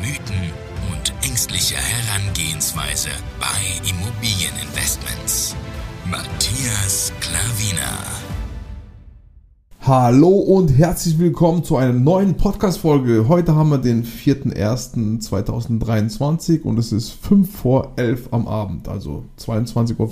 Mythen 0.00 0.50
und 0.90 1.12
ängstliche 1.22 1.76
Herangehensweise 1.76 3.10
bei 3.38 3.46
Immobilieninvestments. 3.86 5.54
Matthias 6.10 7.12
Klavina. 7.20 7.98
Hallo 9.80 10.30
und 10.30 10.68
herzlich 10.68 11.18
willkommen 11.18 11.64
zu 11.64 11.76
einer 11.76 11.92
neuen 11.92 12.38
Podcast-Folge. 12.38 13.28
Heute 13.28 13.54
haben 13.54 13.68
wir 13.68 13.76
den 13.76 14.04
4.1.2023 14.04 16.62
und 16.62 16.78
es 16.78 16.92
ist 16.92 17.10
5 17.10 17.54
vor 17.54 17.92
11 17.96 18.28
am 18.30 18.48
Abend, 18.48 18.88
also 18.88 19.24
22.55 19.38 19.98
Uhr. 19.98 20.08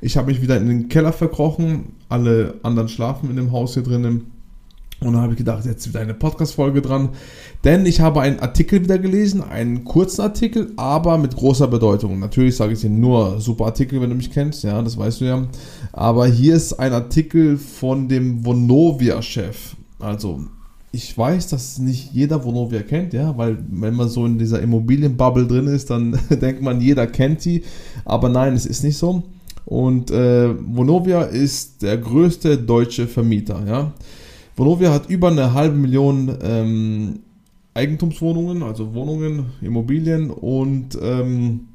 Ich 0.00 0.16
habe 0.16 0.32
mich 0.32 0.42
wieder 0.42 0.56
in 0.56 0.66
den 0.66 0.88
Keller 0.88 1.12
verkrochen, 1.12 1.92
alle 2.08 2.54
anderen 2.64 2.88
schlafen 2.88 3.30
in 3.30 3.36
dem 3.36 3.52
Haus 3.52 3.74
hier 3.74 3.84
drinnen. 3.84 4.32
Und 5.00 5.12
dann 5.12 5.22
habe 5.22 5.32
ich 5.32 5.38
gedacht, 5.38 5.66
jetzt 5.66 5.86
wieder 5.88 6.00
eine 6.00 6.14
Podcast-Folge 6.14 6.80
dran. 6.80 7.10
Denn 7.64 7.84
ich 7.84 8.00
habe 8.00 8.22
einen 8.22 8.40
Artikel 8.40 8.82
wieder 8.82 8.98
gelesen, 8.98 9.42
einen 9.42 9.84
kurzen 9.84 10.22
Artikel, 10.22 10.72
aber 10.76 11.18
mit 11.18 11.36
großer 11.36 11.68
Bedeutung. 11.68 12.18
Natürlich 12.18 12.56
sage 12.56 12.72
ich 12.72 12.80
dir 12.80 12.90
nur 12.90 13.40
super 13.40 13.66
Artikel, 13.66 14.00
wenn 14.00 14.10
du 14.10 14.16
mich 14.16 14.30
kennst, 14.30 14.64
ja, 14.64 14.80
das 14.80 14.96
weißt 14.96 15.20
du 15.20 15.24
ja. 15.26 15.46
Aber 15.92 16.26
hier 16.26 16.54
ist 16.54 16.74
ein 16.74 16.92
Artikel 16.94 17.58
von 17.58 18.08
dem 18.08 18.44
Vonovia-Chef. 18.44 19.76
Also, 19.98 20.40
ich 20.92 21.16
weiß, 21.16 21.48
dass 21.48 21.78
nicht 21.78 22.12
jeder 22.14 22.42
Vonovia 22.42 22.80
kennt, 22.80 23.12
ja, 23.12 23.36
weil 23.36 23.58
wenn 23.68 23.94
man 23.94 24.08
so 24.08 24.24
in 24.24 24.38
dieser 24.38 24.62
Immobilienbubble 24.62 25.46
drin 25.46 25.66
ist, 25.66 25.90
dann 25.90 26.18
denkt 26.30 26.62
man, 26.62 26.80
jeder 26.80 27.06
kennt 27.06 27.44
die. 27.44 27.64
Aber 28.06 28.30
nein, 28.30 28.54
es 28.54 28.64
ist 28.64 28.82
nicht 28.82 28.96
so. 28.96 29.22
Und 29.66 30.10
äh, 30.10 30.54
Vonovia 30.58 31.22
ist 31.22 31.82
der 31.82 31.98
größte 31.98 32.56
deutsche 32.56 33.06
Vermieter, 33.06 33.62
ja. 33.66 33.92
Vonovia 34.56 34.90
hat 34.92 35.08
über 35.10 35.28
eine 35.28 35.52
halbe 35.52 35.76
Million 35.76 36.36
ähm, 36.42 37.20
Eigentumswohnungen, 37.74 38.62
also 38.62 38.94
Wohnungen, 38.94 39.46
Immobilien 39.60 40.30
und 40.30 40.98
ähm, 41.00 41.68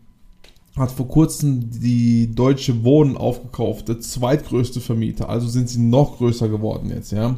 hat 0.75 0.91
vor 0.91 1.07
kurzem 1.07 1.69
die 1.69 2.33
Deutsche 2.33 2.83
Wohnen 2.83 3.17
aufgekauft, 3.17 3.87
der 3.87 3.99
zweitgrößte 3.99 4.81
Vermieter. 4.81 5.29
Also 5.29 5.47
sind 5.47 5.69
sie 5.69 5.79
noch 5.79 6.17
größer 6.17 6.49
geworden 6.49 6.89
jetzt, 6.93 7.11
ja. 7.11 7.35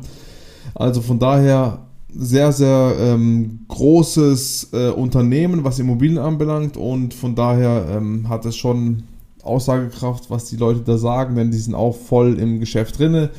Also 0.75 1.01
von 1.01 1.19
daher 1.19 1.79
sehr, 2.15 2.53
sehr 2.53 2.95
ähm, 2.99 3.65
großes 3.67 4.69
äh, 4.71 4.89
Unternehmen, 4.89 5.63
was 5.63 5.79
Immobilien 5.79 6.19
anbelangt 6.19 6.77
und 6.77 7.13
von 7.13 7.35
daher 7.35 7.87
ähm, 7.89 8.29
hat 8.29 8.45
es 8.45 8.55
schon 8.55 9.03
Aussagekraft, 9.41 10.29
was 10.29 10.45
die 10.45 10.55
Leute 10.55 10.81
da 10.81 10.97
sagen, 10.97 11.35
denn 11.35 11.51
die 11.51 11.57
sind 11.57 11.75
auch 11.75 11.95
voll 11.95 12.39
im 12.39 12.59
Geschäft 12.59 12.99
drinne. 12.99 13.31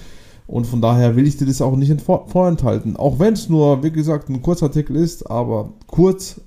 Und 0.46 0.66
von 0.66 0.80
daher 0.80 1.16
will 1.16 1.26
ich 1.26 1.36
dir 1.36 1.46
das 1.46 1.62
auch 1.62 1.76
nicht 1.76 2.00
vorenthalten. 2.02 2.96
Auch 2.96 3.18
wenn 3.18 3.32
es 3.32 3.48
nur, 3.48 3.82
wie 3.82 3.90
gesagt, 3.90 4.28
ein 4.28 4.42
Kurzartikel 4.42 4.96
ist, 4.96 5.30
aber 5.30 5.72
kurz 5.86 6.40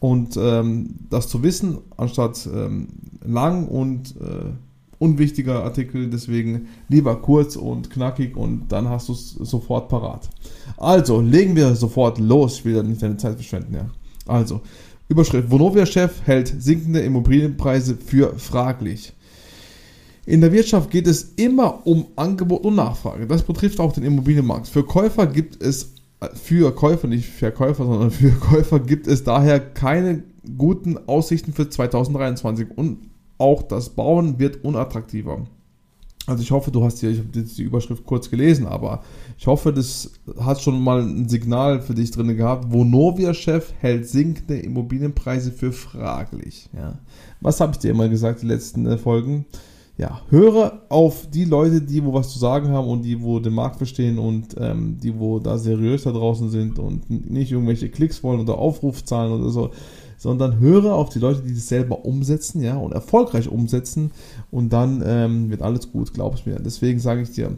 und 0.00 0.36
ähm, 0.36 0.96
das 1.08 1.28
zu 1.28 1.42
wissen, 1.42 1.78
anstatt 1.96 2.46
ähm, 2.52 2.88
lang 3.24 3.68
und 3.68 4.14
äh, 4.20 4.50
unwichtiger 4.98 5.62
Artikel. 5.62 6.10
Deswegen 6.10 6.68
lieber 6.88 7.16
kurz 7.16 7.56
und 7.56 7.90
knackig 7.90 8.36
und 8.36 8.68
dann 8.68 8.88
hast 8.88 9.08
du 9.08 9.12
es 9.12 9.30
sofort 9.30 9.88
parat. 9.88 10.28
Also, 10.76 11.20
legen 11.20 11.56
wir 11.56 11.74
sofort 11.74 12.18
los. 12.18 12.58
Ich 12.58 12.64
will 12.64 12.76
ja 12.76 12.82
nicht 12.82 13.02
deine 13.02 13.16
Zeit 13.16 13.36
verschwenden. 13.36 13.74
Ja. 13.74 13.86
Also, 14.26 14.60
Überschrift: 15.08 15.50
Vonovia-Chef 15.50 16.26
hält 16.26 16.54
sinkende 16.58 17.00
Immobilienpreise 17.00 17.96
für 17.96 18.34
fraglich. 18.38 19.12
In 20.26 20.40
der 20.40 20.52
Wirtschaft 20.52 20.90
geht 20.90 21.06
es 21.06 21.34
immer 21.36 21.86
um 21.86 22.06
Angebot 22.16 22.64
und 22.64 22.76
Nachfrage. 22.76 23.26
Das 23.26 23.42
betrifft 23.42 23.78
auch 23.80 23.92
den 23.92 24.04
Immobilienmarkt. 24.04 24.68
Für 24.68 24.84
Käufer 24.84 25.26
gibt 25.26 25.62
es, 25.62 25.94
für 26.34 26.74
Käufer, 26.74 27.08
nicht 27.08 27.28
Verkäufer, 27.28 27.84
sondern 27.84 28.10
für 28.10 28.30
Käufer 28.40 28.80
gibt 28.80 29.06
es 29.06 29.24
daher 29.24 29.60
keine 29.60 30.22
guten 30.56 30.98
Aussichten 31.06 31.52
für 31.52 31.68
2023 31.68 32.68
und 32.76 33.10
auch 33.38 33.62
das 33.62 33.90
Bauen 33.90 34.38
wird 34.38 34.64
unattraktiver. 34.64 35.46
Also 36.26 36.42
ich 36.42 36.50
hoffe, 36.52 36.70
du 36.70 36.82
hast 36.82 37.00
hier, 37.00 37.10
ich 37.10 37.18
habe 37.18 37.28
jetzt 37.34 37.58
die 37.58 37.64
Überschrift 37.64 38.06
kurz 38.06 38.30
gelesen, 38.30 38.66
aber 38.66 39.02
ich 39.36 39.46
hoffe, 39.46 39.74
das 39.74 40.10
hat 40.40 40.62
schon 40.62 40.82
mal 40.82 41.02
ein 41.02 41.28
Signal 41.28 41.82
für 41.82 41.94
dich 41.94 42.12
drin 42.12 42.34
gehabt. 42.34 42.72
Vonovia-Chef 42.72 43.74
hält 43.80 44.08
sinkende 44.08 44.58
Immobilienpreise 44.58 45.52
für 45.52 45.72
fraglich. 45.72 46.70
Ja. 46.72 46.98
Was 47.42 47.60
habe 47.60 47.72
ich 47.72 47.78
dir 47.78 47.90
immer 47.90 48.08
gesagt, 48.08 48.40
die 48.40 48.46
letzten 48.46 48.86
äh, 48.86 48.96
Folgen? 48.96 49.44
Ja, 49.96 50.20
höre 50.28 50.82
auf 50.88 51.28
die 51.30 51.44
Leute, 51.44 51.80
die 51.80 52.04
wo 52.04 52.12
was 52.12 52.30
zu 52.30 52.38
sagen 52.38 52.68
haben 52.68 52.88
und 52.88 53.02
die 53.02 53.22
wo 53.22 53.38
den 53.38 53.54
Markt 53.54 53.76
verstehen 53.76 54.18
und 54.18 54.56
ähm, 54.58 54.98
die 55.00 55.18
wo 55.18 55.38
da 55.38 55.56
seriös 55.56 56.02
da 56.02 56.10
draußen 56.10 56.50
sind 56.50 56.80
und 56.80 57.08
nicht 57.30 57.52
irgendwelche 57.52 57.88
Klicks 57.88 58.22
wollen 58.24 58.40
oder 58.40 58.58
Aufrufzahlen 58.58 59.32
oder 59.32 59.50
so, 59.50 59.70
sondern 60.18 60.58
höre 60.58 60.94
auf 60.94 61.10
die 61.10 61.20
Leute, 61.20 61.42
die 61.42 61.54
das 61.54 61.68
selber 61.68 62.04
umsetzen, 62.04 62.60
ja, 62.60 62.76
und 62.76 62.92
erfolgreich 62.92 63.48
umsetzen 63.48 64.10
und 64.50 64.72
dann 64.72 65.02
ähm, 65.06 65.50
wird 65.50 65.62
alles 65.62 65.92
gut, 65.92 66.12
glaub 66.12 66.34
es 66.34 66.44
mir. 66.44 66.56
Deswegen 66.56 66.98
sage 66.98 67.22
ich 67.22 67.30
dir, 67.30 67.56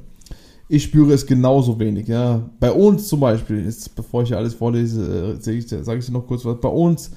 ich 0.68 0.82
spüre 0.82 1.14
es 1.14 1.26
genauso 1.26 1.78
wenig, 1.78 2.06
ja. 2.08 2.50
Bei 2.60 2.70
uns 2.70 3.08
zum 3.08 3.20
Beispiel, 3.20 3.64
jetzt, 3.64 3.94
bevor 3.94 4.22
ich 4.22 4.28
hier 4.28 4.38
alles 4.38 4.52
vorlese, 4.52 5.36
äh, 5.38 5.40
sage 5.40 5.56
ich, 5.56 5.68
sag 5.68 5.98
ich 5.98 6.04
dir 6.04 6.12
noch 6.12 6.26
kurz 6.26 6.44
was. 6.44 6.60
Bei 6.60 6.68
uns, 6.68 7.12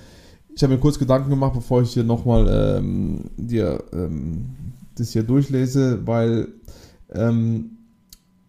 ich 0.55 0.63
habe 0.63 0.75
mir 0.75 0.79
kurz 0.79 0.97
Gedanken 0.97 1.29
gemacht, 1.29 1.53
bevor 1.55 1.81
ich 1.81 1.91
hier 1.91 2.03
nochmal 2.03 2.77
ähm, 2.77 3.25
dir 3.37 3.83
ähm, 3.91 4.45
das 4.99 5.11
hier 5.11 5.23
durchlese, 5.23 6.05
weil 6.05 6.47
ähm, 7.13 7.71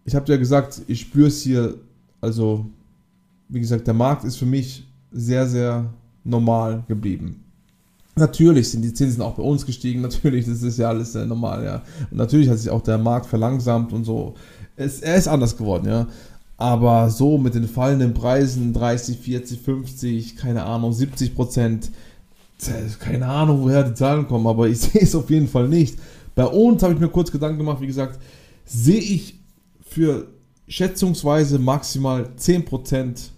ich 0.05 0.15
habe 0.15 0.31
ja 0.31 0.37
gesagt, 0.37 0.81
ich 0.87 1.01
spüre 1.01 1.27
es 1.27 1.41
hier, 1.41 1.75
also 2.19 2.65
wie 3.49 3.59
gesagt, 3.59 3.87
der 3.87 3.93
Markt 3.93 4.23
ist 4.23 4.37
für 4.37 4.45
mich 4.45 4.85
sehr, 5.11 5.47
sehr 5.47 5.91
normal 6.23 6.83
geblieben. 6.87 7.43
Natürlich 8.15 8.69
sind 8.69 8.81
die 8.81 8.93
Zinsen 8.93 9.21
auch 9.21 9.35
bei 9.35 9.43
uns 9.43 9.65
gestiegen, 9.65 10.01
natürlich, 10.01 10.45
das 10.45 10.63
ist 10.63 10.77
ja 10.77 10.89
alles 10.89 11.13
sehr 11.13 11.25
normal, 11.25 11.63
ja. 11.63 11.81
Und 12.09 12.17
natürlich 12.17 12.49
hat 12.49 12.57
sich 12.59 12.69
auch 12.69 12.81
der 12.81 12.97
Markt 12.97 13.25
verlangsamt 13.25 13.93
und 13.93 14.03
so. 14.03 14.35
Es, 14.75 15.01
er 15.01 15.15
ist 15.15 15.27
anders 15.27 15.57
geworden, 15.57 15.87
ja. 15.87 16.07
Aber 16.57 17.09
so 17.09 17.37
mit 17.37 17.55
den 17.55 17.67
fallenden 17.67 18.13
Preisen, 18.13 18.73
30, 18.73 19.17
40, 19.17 19.61
50, 19.61 20.35
keine 20.35 20.63
Ahnung, 20.63 20.93
70 20.93 21.33
Prozent, 21.35 21.89
keine 22.99 23.25
Ahnung, 23.25 23.63
woher 23.63 23.83
die 23.83 23.95
Zahlen 23.95 24.27
kommen, 24.27 24.45
aber 24.45 24.67
ich 24.67 24.79
sehe 24.81 25.01
es 25.01 25.15
auf 25.15 25.29
jeden 25.29 25.47
Fall 25.47 25.67
nicht. 25.67 25.97
Bei 26.35 26.45
uns 26.45 26.81
habe 26.83 26.93
ich 26.93 26.99
mir 26.99 27.09
kurz 27.09 27.31
Gedanken 27.31 27.57
gemacht, 27.57 27.81
wie 27.81 27.87
gesagt, 27.87 28.19
sehe 28.65 28.99
ich 28.99 29.39
für 29.81 30.27
schätzungsweise 30.67 31.59
maximal 31.59 32.29
10%. 32.37 33.29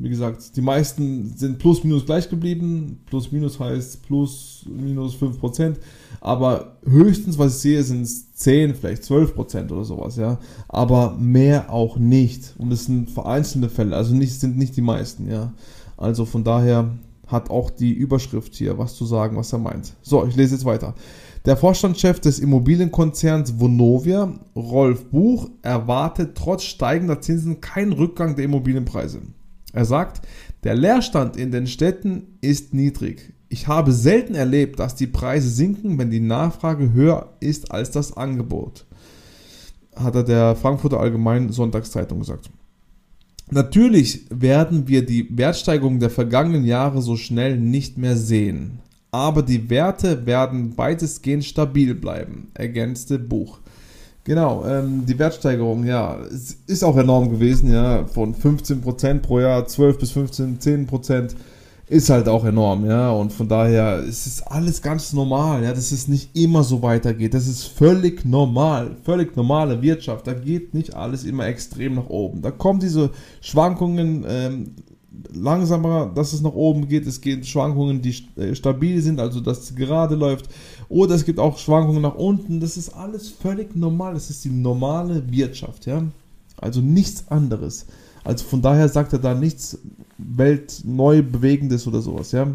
Wie 0.00 0.08
gesagt, 0.08 0.56
die 0.56 0.60
meisten 0.60 1.36
sind 1.36 1.58
plus 1.58 1.82
minus 1.82 2.06
gleich 2.06 2.30
geblieben. 2.30 3.00
Plus 3.06 3.32
minus 3.32 3.58
heißt 3.58 4.02
plus 4.04 4.64
minus 4.66 5.16
5%. 5.16 5.74
Aber 6.20 6.78
höchstens, 6.84 7.36
was 7.36 7.56
ich 7.56 7.62
sehe, 7.62 7.82
sind 7.82 8.02
es 8.02 8.32
10, 8.34 8.76
vielleicht 8.76 9.02
12% 9.02 9.70
oder 9.72 9.84
sowas, 9.84 10.16
ja. 10.16 10.38
Aber 10.68 11.16
mehr 11.18 11.72
auch 11.72 11.98
nicht. 11.98 12.54
Und 12.58 12.72
es 12.72 12.86
sind 12.86 13.10
vereinzelte 13.10 13.68
Fälle, 13.68 13.96
also 13.96 14.14
nicht, 14.14 14.38
sind 14.38 14.56
nicht 14.56 14.76
die 14.76 14.82
meisten, 14.82 15.28
ja. 15.28 15.52
Also 15.96 16.24
von 16.24 16.44
daher 16.44 16.90
hat 17.26 17.50
auch 17.50 17.70
die 17.70 17.92
Überschrift 17.92 18.54
hier 18.54 18.78
was 18.78 18.94
zu 18.94 19.04
sagen, 19.04 19.36
was 19.36 19.52
er 19.52 19.58
meint. 19.58 19.94
So, 20.02 20.24
ich 20.26 20.36
lese 20.36 20.54
jetzt 20.54 20.64
weiter. 20.64 20.94
Der 21.48 21.56
Vorstandschef 21.56 22.20
des 22.20 22.40
Immobilienkonzerns 22.40 23.58
Vonovia, 23.58 24.34
Rolf 24.54 25.06
Buch, 25.06 25.48
erwartet 25.62 26.36
trotz 26.36 26.64
steigender 26.64 27.22
Zinsen 27.22 27.62
keinen 27.62 27.94
Rückgang 27.94 28.36
der 28.36 28.44
Immobilienpreise. 28.44 29.22
Er 29.72 29.86
sagt, 29.86 30.20
der 30.62 30.74
Leerstand 30.74 31.38
in 31.38 31.50
den 31.50 31.66
Städten 31.66 32.36
ist 32.42 32.74
niedrig. 32.74 33.32
Ich 33.48 33.66
habe 33.66 33.92
selten 33.92 34.34
erlebt, 34.34 34.78
dass 34.78 34.94
die 34.94 35.06
Preise 35.06 35.48
sinken, 35.48 35.96
wenn 35.96 36.10
die 36.10 36.20
Nachfrage 36.20 36.92
höher 36.92 37.32
ist 37.40 37.72
als 37.72 37.90
das 37.92 38.14
Angebot, 38.14 38.84
hat 39.96 40.16
er 40.16 40.24
der 40.24 40.54
Frankfurter 40.54 41.00
Allgemeinen 41.00 41.50
Sonntagszeitung 41.50 42.18
gesagt. 42.18 42.50
Natürlich 43.50 44.26
werden 44.28 44.86
wir 44.86 45.06
die 45.06 45.26
Wertsteigerung 45.34 45.98
der 45.98 46.10
vergangenen 46.10 46.66
Jahre 46.66 47.00
so 47.00 47.16
schnell 47.16 47.56
nicht 47.56 47.96
mehr 47.96 48.18
sehen 48.18 48.80
aber 49.10 49.42
die 49.42 49.70
Werte 49.70 50.26
werden 50.26 50.76
weitestgehend 50.76 51.44
stabil 51.44 51.94
bleiben, 51.94 52.50
ergänzte 52.54 53.18
Buch. 53.18 53.58
Genau, 54.28 54.62
ähm, 54.66 55.06
die 55.06 55.18
Wertsteigerung, 55.18 55.86
ja, 55.86 56.18
ist 56.66 56.84
auch 56.84 56.98
enorm 56.98 57.30
gewesen, 57.30 57.72
ja, 57.72 58.04
von 58.04 58.34
15% 58.34 59.20
pro 59.20 59.40
Jahr, 59.40 59.66
12 59.66 59.98
bis 59.98 60.10
15, 60.10 60.58
10%. 60.58 61.34
ist 61.86 62.10
halt 62.10 62.28
auch 62.28 62.44
enorm, 62.44 62.84
ja. 62.84 63.10
Und 63.10 63.32
von 63.32 63.48
daher 63.48 64.00
ist 64.00 64.26
es 64.26 64.42
alles 64.42 64.82
ganz 64.82 65.14
normal, 65.14 65.64
ja, 65.64 65.72
dass 65.72 65.92
es 65.92 66.08
nicht 66.08 66.36
immer 66.36 66.62
so 66.62 66.82
weitergeht. 66.82 67.32
Das 67.32 67.48
ist 67.48 67.64
völlig 67.64 68.26
normal, 68.26 68.96
völlig 69.02 69.34
normale 69.34 69.80
Wirtschaft. 69.80 70.26
Da 70.26 70.34
geht 70.34 70.74
nicht 70.74 70.94
alles 70.94 71.24
immer 71.24 71.46
extrem 71.46 71.94
nach 71.94 72.10
oben. 72.10 72.42
Da 72.42 72.50
kommen 72.50 72.80
diese 72.80 73.08
Schwankungen 73.40 74.26
ähm, 74.28 74.74
langsamer, 75.32 76.10
dass 76.14 76.32
es 76.32 76.42
nach 76.42 76.52
oben 76.52 76.88
geht. 76.88 77.06
Es 77.06 77.20
geht 77.20 77.46
Schwankungen, 77.46 78.02
die 78.02 78.14
äh, 78.36 78.54
stabil 78.54 79.00
sind, 79.00 79.20
also 79.20 79.40
dass 79.40 79.60
es 79.60 79.74
gerade 79.74 80.14
läuft. 80.14 80.48
Oder 80.88 81.14
es 81.14 81.24
gibt 81.24 81.38
auch 81.38 81.58
Schwankungen 81.58 82.02
nach 82.02 82.14
unten. 82.14 82.60
Das 82.60 82.76
ist 82.76 82.90
alles 82.90 83.28
völlig 83.28 83.76
normal. 83.76 84.14
Das 84.14 84.30
ist 84.30 84.44
die 84.44 84.50
normale 84.50 85.30
Wirtschaft, 85.30 85.86
ja. 85.86 86.02
Also 86.56 86.80
nichts 86.80 87.28
anderes. 87.28 87.86
Also 88.24 88.44
von 88.44 88.62
daher 88.62 88.88
sagt 88.88 89.12
er 89.12 89.18
da 89.18 89.34
nichts 89.34 89.78
weltneu 90.18 91.22
bewegendes 91.22 91.86
oder 91.86 92.00
sowas, 92.00 92.32
ja. 92.32 92.48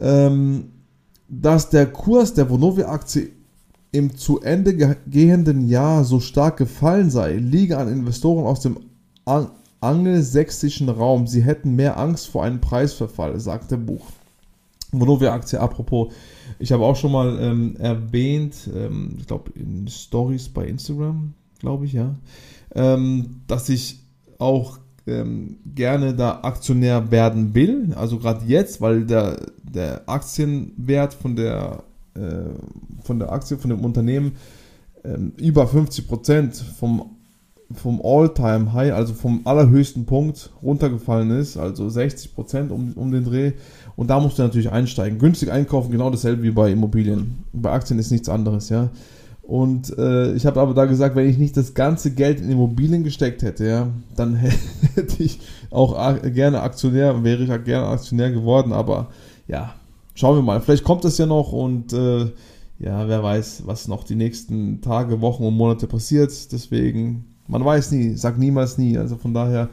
Ähm, 0.00 0.64
dass 1.28 1.70
der 1.70 1.86
Kurs 1.86 2.34
der 2.34 2.48
Vonovia-Aktie 2.48 3.30
im 3.90 4.16
zu 4.16 4.40
Ende 4.40 4.96
gehenden 5.06 5.66
Jahr 5.66 6.04
so 6.04 6.20
stark 6.20 6.58
gefallen 6.58 7.10
sei, 7.10 7.36
liege 7.36 7.78
an 7.78 7.88
Investoren 7.88 8.46
aus 8.46 8.60
dem 8.60 8.78
angelsächsischen 9.80 10.88
Raum. 10.88 11.26
Sie 11.26 11.42
hätten 11.42 11.76
mehr 11.76 11.98
Angst 11.98 12.28
vor 12.28 12.44
einem 12.44 12.60
Preisverfall, 12.60 13.38
sagt 13.40 13.70
der 13.70 13.76
Buch. 13.76 14.06
Vonovia-Aktie, 14.90 15.60
apropos, 15.60 16.12
ich 16.58 16.72
habe 16.72 16.84
auch 16.84 16.96
schon 16.96 17.12
mal 17.12 17.38
ähm, 17.40 17.76
erwähnt, 17.76 18.54
ähm, 18.74 19.16
ich 19.18 19.26
glaube 19.26 19.52
in 19.54 19.86
Stories 19.86 20.48
bei 20.48 20.66
Instagram, 20.66 21.34
glaube 21.58 21.84
ich, 21.84 21.92
ja, 21.92 22.14
ähm, 22.74 23.42
dass 23.46 23.68
ich 23.68 24.00
auch 24.38 24.78
ähm, 25.06 25.58
gerne 25.74 26.14
da 26.14 26.40
Aktionär 26.42 27.10
werden 27.10 27.54
will. 27.54 27.92
Also 27.96 28.18
gerade 28.18 28.46
jetzt, 28.46 28.80
weil 28.80 29.04
der, 29.04 29.46
der 29.62 30.08
Aktienwert 30.08 31.14
von 31.14 31.36
der, 31.36 31.84
äh, 32.14 32.50
von 33.02 33.18
der 33.18 33.32
Aktie, 33.32 33.58
von 33.58 33.70
dem 33.70 33.84
Unternehmen 33.84 34.32
ähm, 35.04 35.32
über 35.36 35.64
50% 35.64 36.62
vom, 36.78 37.17
vom 37.72 38.00
All-Time-High, 38.02 38.92
also 38.92 39.12
vom 39.12 39.42
allerhöchsten 39.44 40.06
Punkt 40.06 40.50
runtergefallen 40.62 41.30
ist, 41.30 41.56
also 41.56 41.86
60% 41.86 42.70
um, 42.70 42.92
um 42.94 43.12
den 43.12 43.24
Dreh. 43.24 43.52
Und 43.96 44.08
da 44.08 44.20
musst 44.20 44.38
du 44.38 44.42
natürlich 44.42 44.70
einsteigen. 44.70 45.18
Günstig 45.18 45.52
einkaufen, 45.52 45.90
genau 45.90 46.10
dasselbe 46.10 46.42
wie 46.42 46.50
bei 46.50 46.72
Immobilien. 46.72 47.44
Bei 47.52 47.72
Aktien 47.72 47.98
ist 47.98 48.10
nichts 48.10 48.28
anderes, 48.28 48.70
ja. 48.70 48.90
Und 49.42 49.96
äh, 49.96 50.34
ich 50.34 50.44
habe 50.44 50.60
aber 50.60 50.74
da 50.74 50.84
gesagt, 50.84 51.16
wenn 51.16 51.28
ich 51.28 51.38
nicht 51.38 51.56
das 51.56 51.72
ganze 51.72 52.10
Geld 52.10 52.38
in 52.40 52.50
Immobilien 52.50 53.02
gesteckt 53.02 53.42
hätte, 53.42 53.66
ja, 53.66 53.88
dann 54.14 54.34
hätte 54.94 55.22
ich 55.22 55.40
auch 55.70 56.20
gerne 56.22 56.60
Aktionär, 56.60 57.24
wäre 57.24 57.42
ich 57.42 57.50
auch 57.50 57.64
gerne 57.64 57.86
Aktionär 57.86 58.30
geworden. 58.30 58.72
Aber 58.72 59.08
ja, 59.46 59.74
schauen 60.14 60.36
wir 60.36 60.42
mal. 60.42 60.60
Vielleicht 60.60 60.84
kommt 60.84 61.04
das 61.04 61.16
ja 61.16 61.24
noch 61.24 61.52
und 61.52 61.92
äh, 61.94 62.26
ja, 62.78 63.08
wer 63.08 63.22
weiß, 63.22 63.62
was 63.66 63.88
noch 63.88 64.04
die 64.04 64.14
nächsten 64.14 64.80
Tage, 64.80 65.20
Wochen 65.20 65.44
und 65.44 65.56
Monate 65.56 65.86
passiert. 65.86 66.52
Deswegen, 66.52 67.24
man 67.48 67.64
weiß 67.64 67.90
nie, 67.92 68.14
sag 68.14 68.38
niemals 68.38 68.78
nie. 68.78 68.96
Also 68.96 69.16
von 69.16 69.34
daher, 69.34 69.68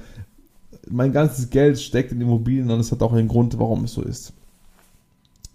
mein 0.90 1.12
ganzes 1.12 1.50
Geld 1.50 1.80
steckt 1.80 2.12
in 2.12 2.22
Immobilien 2.22 2.70
und 2.72 2.80
es 2.80 2.92
hat 2.92 3.02
auch 3.02 3.14
einen 3.14 3.28
Grund, 3.28 3.58
warum 3.60 3.84
es 3.84 3.94
so 3.94 4.02
ist. 4.02 4.34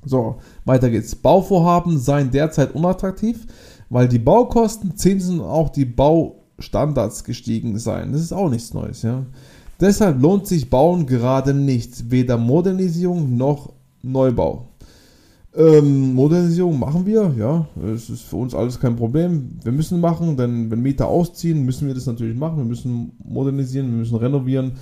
So, 0.05 0.37
weiter 0.65 0.89
geht's. 0.89 1.15
Bauvorhaben 1.15 1.99
seien 1.99 2.31
derzeit 2.31 2.75
unattraktiv 2.75 3.47
weil 3.91 4.09
die 4.09 4.21
Baukosten, 4.21 4.97
Zinsen 4.97 5.41
und 5.41 5.47
auch 5.47 5.69
die 5.69 5.85
Baustandards 5.85 7.25
gestiegen 7.25 7.79
seien. 7.79 8.13
Das 8.13 8.23
ist 8.23 8.33
auch 8.33 8.49
nichts 8.49 8.73
Neues, 8.73 9.03
ja. 9.03 9.27
Deshalb 9.81 10.23
lohnt 10.23 10.47
sich 10.47 10.71
Bauen 10.71 11.07
gerade 11.07 11.53
nicht, 11.53 12.11
weder 12.11 12.39
Modernisierung 12.39 13.37
noch 13.37 13.73
Neubau. 14.03 14.69
Ähm, 15.57 16.15
Modernisierung 16.15 16.79
machen 16.79 17.07
wir, 17.07 17.35
ja, 17.37 17.67
es 17.93 18.09
ist 18.09 18.23
für 18.23 18.37
uns 18.37 18.55
alles 18.55 18.79
kein 18.79 18.95
Problem. 18.95 19.59
Wir 19.65 19.73
müssen 19.73 20.01
machen, 20.01 20.37
denn 20.37 20.71
wenn 20.71 20.81
Mieter 20.81 21.09
ausziehen, 21.09 21.65
müssen 21.65 21.89
wir 21.89 21.95
das 21.95 22.07
natürlich 22.07 22.37
machen. 22.37 22.59
Wir 22.59 22.65
müssen 22.65 23.13
modernisieren, 23.25 23.91
wir 23.91 23.99
müssen 23.99 24.17
renovieren, 24.17 24.73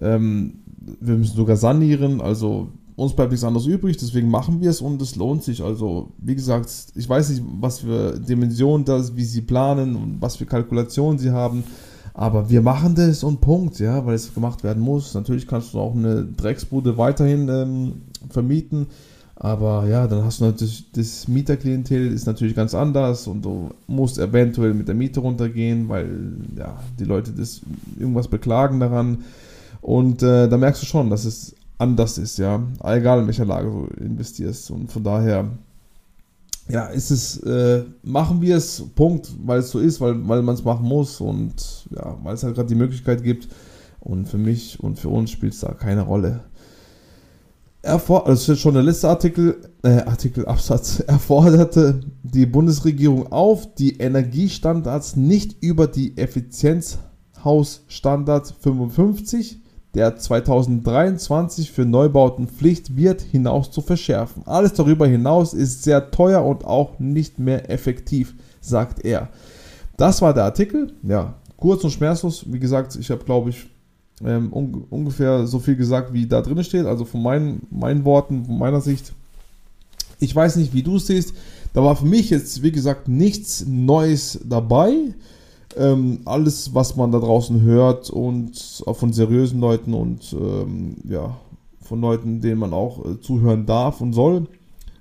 ähm, 0.00 0.58
wir 1.00 1.16
müssen 1.16 1.34
sogar 1.34 1.56
sanieren. 1.56 2.20
Also 2.20 2.68
uns 2.98 3.14
bleibt 3.14 3.30
nichts 3.30 3.44
anderes 3.44 3.66
übrig, 3.66 3.96
deswegen 3.96 4.28
machen 4.28 4.60
wir 4.60 4.70
es 4.70 4.82
und 4.82 5.00
es 5.00 5.14
lohnt 5.14 5.44
sich. 5.44 5.62
Also, 5.62 6.12
wie 6.18 6.34
gesagt, 6.34 6.68
ich 6.94 7.08
weiß 7.08 7.30
nicht, 7.30 7.42
was 7.60 7.78
für 7.80 8.18
Dimensionen 8.18 8.84
das, 8.84 9.16
wie 9.16 9.24
sie 9.24 9.42
planen 9.42 9.94
und 9.94 10.20
was 10.20 10.36
für 10.36 10.46
Kalkulationen 10.46 11.18
sie 11.18 11.30
haben, 11.30 11.62
aber 12.12 12.50
wir 12.50 12.60
machen 12.60 12.96
das 12.96 13.22
und 13.22 13.40
Punkt, 13.40 13.78
ja, 13.78 14.04
weil 14.04 14.16
es 14.16 14.34
gemacht 14.34 14.64
werden 14.64 14.82
muss. 14.82 15.14
Natürlich 15.14 15.46
kannst 15.46 15.72
du 15.72 15.78
auch 15.78 15.94
eine 15.94 16.24
Drecksbude 16.24 16.98
weiterhin 16.98 17.48
ähm, 17.48 17.92
vermieten, 18.30 18.88
aber 19.40 19.86
ja, 19.86 20.08
dann 20.08 20.24
hast 20.24 20.40
du 20.40 20.46
natürlich 20.46 20.90
das 20.90 21.28
Mieterklientel 21.28 22.12
ist 22.12 22.26
natürlich 22.26 22.56
ganz 22.56 22.74
anders 22.74 23.28
und 23.28 23.44
du 23.44 23.70
musst 23.86 24.18
eventuell 24.18 24.74
mit 24.74 24.88
der 24.88 24.96
Miete 24.96 25.20
runtergehen, 25.20 25.88
weil 25.88 26.08
ja, 26.56 26.80
die 26.98 27.04
Leute 27.04 27.30
das 27.30 27.60
irgendwas 27.96 28.26
beklagen 28.26 28.80
daran. 28.80 29.18
Und 29.80 30.24
äh, 30.24 30.48
da 30.48 30.56
merkst 30.56 30.82
du 30.82 30.86
schon, 30.86 31.08
dass 31.08 31.24
es 31.24 31.54
anders 31.78 32.18
ist, 32.18 32.38
ja. 32.38 32.60
Egal 32.82 33.20
in 33.20 33.26
welcher 33.26 33.44
Lage 33.44 33.70
du 33.70 34.02
investierst. 34.02 34.72
Und 34.72 34.90
von 34.90 35.04
daher, 35.04 35.48
ja, 36.68 36.86
ist 36.86 37.12
es, 37.12 37.38
äh, 37.44 37.84
machen 38.02 38.40
wir 38.40 38.56
es, 38.56 38.82
Punkt, 38.96 39.32
weil 39.44 39.60
es 39.60 39.70
so 39.70 39.78
ist, 39.78 40.00
weil, 40.00 40.16
weil 40.26 40.42
man 40.42 40.56
es 40.56 40.64
machen 40.64 40.84
muss 40.84 41.20
und 41.20 41.86
ja, 41.94 42.18
weil 42.24 42.34
es 42.34 42.42
halt 42.42 42.56
gerade 42.56 42.68
die 42.68 42.74
Möglichkeit 42.74 43.22
gibt. 43.22 43.46
Und 44.00 44.28
für 44.28 44.38
mich 44.38 44.80
und 44.80 44.98
für 44.98 45.10
uns 45.10 45.30
spielt 45.30 45.52
es 45.52 45.60
da 45.60 45.74
keine 45.74 46.02
Rolle. 46.02 46.40
Erfor 47.88 48.24
das 48.26 48.46
ist 48.46 48.60
schon 48.60 48.74
der 48.74 48.82
letzte 48.82 49.08
Artikel, 49.08 49.62
äh, 49.82 50.02
Artikel, 50.02 50.44
Absatz, 50.44 51.00
erforderte 51.06 52.00
die 52.22 52.44
Bundesregierung 52.44 53.32
auf, 53.32 53.74
die 53.76 53.96
Energiestandards 53.96 55.16
nicht 55.16 55.56
über 55.62 55.86
die 55.86 56.18
Effizienzhausstandard 56.18 58.54
55 58.60 59.60
der 59.94 60.18
2023 60.18 61.72
für 61.72 61.86
Neubauten 61.86 62.46
Pflicht 62.46 62.94
wird, 62.94 63.22
hinaus 63.22 63.70
zu 63.70 63.80
verschärfen. 63.80 64.42
Alles 64.44 64.74
darüber 64.74 65.06
hinaus 65.06 65.54
ist 65.54 65.82
sehr 65.82 66.10
teuer 66.10 66.44
und 66.44 66.66
auch 66.66 66.98
nicht 66.98 67.38
mehr 67.38 67.70
effektiv, 67.70 68.34
sagt 68.60 69.02
er. 69.02 69.30
Das 69.96 70.20
war 70.20 70.34
der 70.34 70.44
Artikel. 70.44 70.92
Ja, 71.02 71.36
kurz 71.56 71.84
und 71.84 71.92
schmerzlos. 71.92 72.44
Wie 72.52 72.58
gesagt, 72.58 72.96
ich 72.96 73.10
habe, 73.10 73.24
glaube 73.24 73.48
ich, 73.48 73.66
ähm, 74.24 74.52
un 74.52 74.84
ungefähr 74.90 75.46
so 75.46 75.58
viel 75.58 75.76
gesagt, 75.76 76.12
wie 76.12 76.26
da 76.26 76.42
drin 76.42 76.62
steht. 76.64 76.86
Also 76.86 77.04
von 77.04 77.22
meinen, 77.22 77.66
meinen 77.70 78.04
Worten, 78.04 78.44
von 78.44 78.58
meiner 78.58 78.80
Sicht. 78.80 79.12
Ich 80.20 80.34
weiß 80.34 80.56
nicht, 80.56 80.74
wie 80.74 80.82
du 80.82 80.96
es 80.96 81.06
siehst. 81.06 81.34
Da 81.72 81.84
war 81.84 81.96
für 81.96 82.06
mich 82.06 82.30
jetzt, 82.30 82.62
wie 82.62 82.72
gesagt, 82.72 83.08
nichts 83.08 83.64
Neues 83.66 84.40
dabei 84.44 85.14
ähm, 85.76 86.20
alles, 86.24 86.74
was 86.74 86.96
man 86.96 87.12
da 87.12 87.18
draußen 87.18 87.62
hört 87.62 88.10
und 88.10 88.82
auch 88.86 88.96
von 88.96 89.12
seriösen 89.12 89.60
Leuten 89.60 89.94
und 89.94 90.32
ähm, 90.32 90.96
ja, 91.04 91.38
von 91.82 92.00
Leuten, 92.00 92.40
denen 92.40 92.58
man 92.58 92.72
auch 92.72 93.04
äh, 93.04 93.20
zuhören 93.20 93.66
darf 93.66 94.00
und 94.00 94.12
soll, 94.12 94.46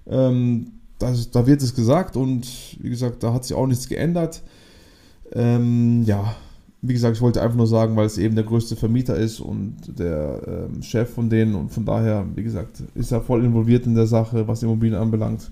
ähm, 0.07 0.71
das, 0.99 1.31
da 1.31 1.45
wird 1.45 1.61
es 1.61 1.75
gesagt 1.75 2.15
und 2.15 2.47
wie 2.79 2.89
gesagt, 2.89 3.23
da 3.23 3.33
hat 3.33 3.45
sich 3.45 3.55
auch 3.55 3.67
nichts 3.67 3.87
geändert. 3.87 4.41
Ähm, 5.33 6.03
ja, 6.05 6.35
wie 6.81 6.93
gesagt, 6.93 7.15
ich 7.15 7.21
wollte 7.21 7.41
einfach 7.41 7.57
nur 7.57 7.67
sagen, 7.67 7.95
weil 7.95 8.05
es 8.05 8.17
eben 8.17 8.35
der 8.35 8.43
größte 8.43 8.75
Vermieter 8.75 9.15
ist 9.15 9.39
und 9.39 9.97
der 9.97 10.41
ähm, 10.47 10.83
Chef 10.83 11.09
von 11.09 11.29
denen 11.29 11.55
und 11.55 11.71
von 11.71 11.85
daher, 11.85 12.25
wie 12.35 12.43
gesagt, 12.43 12.83
ist 12.93 13.11
er 13.11 13.21
voll 13.21 13.43
involviert 13.43 13.85
in 13.87 13.95
der 13.95 14.05
Sache, 14.05 14.47
was 14.47 14.63
Immobilien 14.63 14.99
anbelangt. 14.99 15.51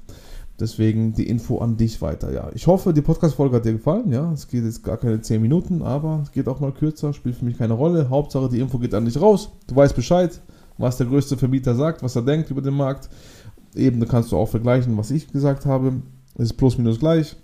Deswegen 0.60 1.14
die 1.14 1.28
Info 1.28 1.58
an 1.58 1.76
dich 1.76 2.02
weiter. 2.02 2.32
Ja, 2.32 2.50
ich 2.54 2.68
hoffe, 2.68 2.94
die 2.94 3.02
Podcast-Folge 3.02 3.58
hat 3.58 3.66
dir 3.66 3.74
gefallen. 3.74 4.12
Ja, 4.12 4.32
es 4.32 4.48
geht 4.48 4.64
jetzt 4.64 4.84
gar 4.84 4.96
keine 4.96 5.20
10 5.20 5.42
Minuten, 5.42 5.82
aber 5.82 6.22
es 6.24 6.32
geht 6.32 6.48
auch 6.48 6.62
mal 6.62 6.72
kürzer, 6.72 7.12
spielt 7.12 7.36
für 7.36 7.44
mich 7.44 7.58
keine 7.58 7.74
Rolle. 7.74 8.10
Hauptsache, 8.10 8.48
die 8.48 8.60
Info 8.60 8.80
geht 8.80 8.94
an 8.94 9.04
dich 9.04 9.20
raus. 9.20 9.50
Du 9.68 9.76
weißt 9.76 9.96
Bescheid, 9.96 10.40
was 10.78 10.96
der 10.96 11.08
größte 11.08 11.36
Vermieter 11.36 11.76
sagt, 11.76 12.04
was 12.04 12.16
er 12.16 12.22
denkt 12.22 12.52
über 12.52 12.62
den 12.62 12.76
Markt. 12.76 13.10
Eben, 13.76 14.00
da 14.00 14.06
kannst 14.06 14.32
du 14.32 14.38
auch 14.38 14.48
vergleichen, 14.48 14.96
was 14.96 15.12
ich 15.12 15.30
gesagt 15.30 15.66
habe. 15.66 15.94
Es 16.36 16.46
ist 16.46 16.54
plus 16.54 16.78
minus 16.78 17.00
gleich. 17.00 17.36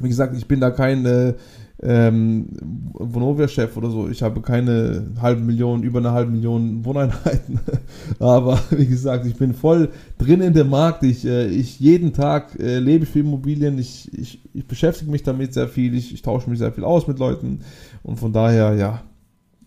Wie 0.00 0.08
gesagt, 0.08 0.36
ich 0.36 0.48
bin 0.48 0.58
da 0.58 0.70
kein 0.70 1.06
äh, 1.06 1.34
ähm, 1.82 2.46
Vonovia-Chef 2.94 3.76
oder 3.76 3.90
so. 3.90 4.08
Ich 4.08 4.22
habe 4.22 4.40
keine 4.40 5.12
halben 5.20 5.44
Millionen, 5.44 5.82
über 5.82 5.98
eine 5.98 6.12
halbe 6.12 6.30
Million 6.30 6.84
Wohneinheiten. 6.84 7.60
Aber 8.18 8.60
wie 8.70 8.86
gesagt, 8.86 9.26
ich 9.26 9.36
bin 9.36 9.54
voll 9.54 9.90
drin 10.18 10.40
in 10.40 10.54
dem 10.54 10.70
Markt. 10.70 11.02
Ich, 11.02 11.24
äh, 11.24 11.46
ich 11.48 11.80
jeden 11.80 12.12
Tag 12.12 12.58
äh, 12.58 12.78
lebe 12.78 13.06
für 13.06 13.20
Immobilien. 13.20 13.78
Ich, 13.78 14.12
ich, 14.16 14.40
ich 14.54 14.66
beschäftige 14.66 15.10
mich 15.10 15.24
damit 15.24 15.52
sehr 15.52 15.68
viel. 15.68 15.94
Ich, 15.94 16.14
ich 16.14 16.22
tausche 16.22 16.48
mich 16.48 16.60
sehr 16.60 16.72
viel 16.72 16.84
aus 16.84 17.08
mit 17.08 17.18
Leuten. 17.18 17.60
Und 18.02 18.18
von 18.18 18.32
daher, 18.32 18.74
ja, 18.74 19.02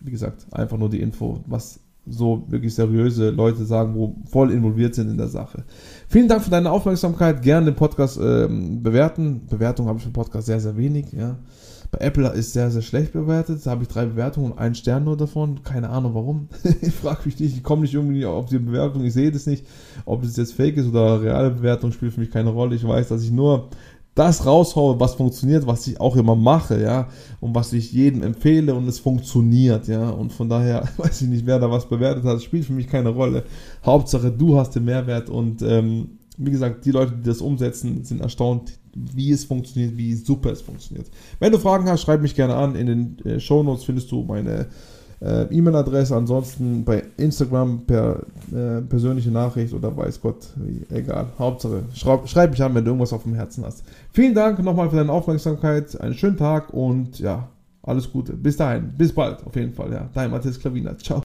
wie 0.00 0.10
gesagt, 0.10 0.46
einfach 0.50 0.78
nur 0.78 0.90
die 0.90 1.00
Info, 1.00 1.40
was 1.46 1.80
so 2.10 2.44
wirklich 2.48 2.74
seriöse 2.74 3.30
Leute 3.30 3.64
sagen, 3.64 3.94
wo 3.94 4.16
voll 4.30 4.50
involviert 4.50 4.94
sind 4.94 5.10
in 5.10 5.18
der 5.18 5.28
Sache. 5.28 5.64
Vielen 6.08 6.28
Dank 6.28 6.42
für 6.42 6.50
deine 6.50 6.70
Aufmerksamkeit. 6.70 7.42
Gerne 7.42 7.66
den 7.66 7.74
Podcast 7.74 8.18
ähm, 8.18 8.82
bewerten. 8.82 9.42
Bewertung 9.46 9.86
habe 9.88 9.98
ich 9.98 10.04
für 10.04 10.10
den 10.10 10.14
Podcast 10.14 10.46
sehr, 10.46 10.60
sehr 10.60 10.76
wenig. 10.76 11.12
Ja. 11.12 11.36
Bei 11.90 11.98
Apple 11.98 12.28
ist 12.32 12.52
sehr, 12.52 12.70
sehr 12.70 12.82
schlecht 12.82 13.12
bewertet. 13.12 13.64
Da 13.64 13.70
habe 13.70 13.82
ich 13.82 13.88
drei 13.88 14.04
Bewertungen 14.04 14.52
und 14.52 14.58
einen 14.58 14.74
Stern 14.74 15.04
nur 15.04 15.16
davon. 15.16 15.62
Keine 15.62 15.88
Ahnung 15.88 16.14
warum. 16.14 16.48
ich 16.82 16.92
frage 16.92 17.22
mich 17.24 17.38
nicht. 17.40 17.56
Ich 17.56 17.62
komme 17.62 17.82
nicht 17.82 17.94
irgendwie 17.94 18.26
auf 18.26 18.46
die 18.46 18.58
Bewertung. 18.58 19.04
Ich 19.04 19.14
sehe 19.14 19.32
das 19.32 19.46
nicht. 19.46 19.66
Ob 20.04 20.22
das 20.22 20.36
jetzt 20.36 20.52
fake 20.52 20.76
ist 20.76 20.88
oder 20.88 21.22
reale 21.22 21.50
Bewertung 21.50 21.92
spielt 21.92 22.12
für 22.12 22.20
mich 22.20 22.30
keine 22.30 22.50
Rolle. 22.50 22.76
Ich 22.76 22.86
weiß, 22.86 23.08
dass 23.08 23.22
ich 23.22 23.30
nur 23.30 23.70
das 24.18 24.44
raushaue, 24.44 24.98
was 24.98 25.14
funktioniert, 25.14 25.66
was 25.68 25.86
ich 25.86 26.00
auch 26.00 26.16
immer 26.16 26.34
mache, 26.34 26.82
ja, 26.82 27.06
und 27.38 27.54
was 27.54 27.72
ich 27.72 27.92
jedem 27.92 28.24
empfehle 28.24 28.74
und 28.74 28.88
es 28.88 28.98
funktioniert, 28.98 29.86
ja, 29.86 30.10
und 30.10 30.32
von 30.32 30.48
daher 30.48 30.88
weiß 30.96 31.22
ich 31.22 31.28
nicht, 31.28 31.46
wer 31.46 31.60
da 31.60 31.70
was 31.70 31.88
bewertet 31.88 32.24
hat, 32.24 32.42
spielt 32.42 32.64
für 32.64 32.72
mich 32.72 32.88
keine 32.88 33.10
Rolle. 33.10 33.44
Hauptsache, 33.86 34.32
du 34.32 34.58
hast 34.58 34.74
den 34.74 34.86
Mehrwert 34.86 35.30
und 35.30 35.62
ähm, 35.62 36.17
wie 36.38 36.50
gesagt, 36.50 36.84
die 36.84 36.92
Leute, 36.92 37.12
die 37.12 37.24
das 37.24 37.40
umsetzen, 37.40 38.04
sind 38.04 38.20
erstaunt, 38.20 38.78
wie 38.94 39.32
es 39.32 39.44
funktioniert, 39.44 39.96
wie 39.96 40.14
super 40.14 40.52
es 40.52 40.62
funktioniert. 40.62 41.08
Wenn 41.40 41.52
du 41.52 41.58
Fragen 41.58 41.88
hast, 41.88 42.02
schreib 42.02 42.22
mich 42.22 42.34
gerne 42.34 42.54
an. 42.54 42.74
In 42.74 42.86
den 42.86 43.18
äh, 43.26 43.40
Show 43.40 43.62
Notes 43.62 43.84
findest 43.84 44.10
du 44.10 44.22
meine 44.22 44.66
äh, 45.20 45.42
E-Mail-Adresse. 45.44 46.16
Ansonsten 46.16 46.84
bei 46.84 47.02
Instagram 47.16 47.84
per 47.86 48.22
äh, 48.52 48.80
persönliche 48.82 49.30
Nachricht 49.30 49.74
oder 49.74 49.96
weiß 49.96 50.20
Gott, 50.20 50.48
egal. 50.90 51.26
Hauptsache, 51.38 51.84
schreib, 51.92 52.28
schreib 52.28 52.50
mich 52.50 52.62
an, 52.62 52.74
wenn 52.74 52.84
du 52.84 52.90
irgendwas 52.90 53.12
auf 53.12 53.24
dem 53.24 53.34
Herzen 53.34 53.64
hast. 53.64 53.82
Vielen 54.12 54.34
Dank 54.34 54.62
nochmal 54.62 54.88
für 54.90 54.96
deine 54.96 55.12
Aufmerksamkeit. 55.12 56.00
Einen 56.00 56.14
schönen 56.14 56.36
Tag 56.36 56.72
und 56.72 57.18
ja, 57.18 57.48
alles 57.82 58.10
Gute. 58.10 58.34
Bis 58.34 58.56
dahin. 58.56 58.92
Bis 58.96 59.12
bald, 59.12 59.44
auf 59.44 59.56
jeden 59.56 59.72
Fall. 59.72 59.92
Ja. 59.92 60.08
Dein 60.14 60.30
Matthias 60.30 60.58
Klaviner. 60.58 60.96
Ciao. 60.98 61.16